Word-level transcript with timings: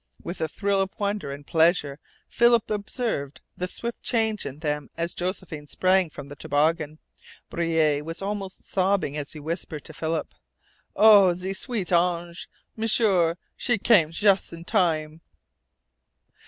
With 0.23 0.41
a 0.41 0.47
thrill 0.47 0.81
of 0.81 0.89
wonder 0.99 1.31
and 1.31 1.45
pleasure 1.45 1.99
Philip 2.27 2.71
observed 2.71 3.39
the 3.55 3.67
swift 3.67 4.01
change 4.01 4.47
in 4.47 4.57
them 4.57 4.89
as 4.97 5.13
Josephine 5.13 5.67
sprang 5.67 6.09
from 6.09 6.27
the 6.27 6.35
toboggan. 6.35 6.97
Breuil 7.51 8.03
was 8.03 8.19
almost 8.19 8.63
sobbing 8.65 9.15
as 9.15 9.33
he 9.33 9.39
whispered 9.39 9.83
to 9.83 9.93
Philip: 9.93 10.33
"Oh, 10.95 11.35
ze 11.35 11.53
sweet 11.53 11.91
Ange, 11.91 12.49
M'sieur! 12.75 13.37
She 13.55 13.77
cam 13.77 14.09
jus' 14.09 14.51
in 14.51 14.65
time." 14.65 15.21